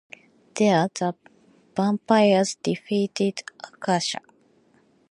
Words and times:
There, 0.55 0.87
the 0.95 1.13
vampires 1.75 2.55
defeated 2.63 3.43
Akasha. 3.63 4.21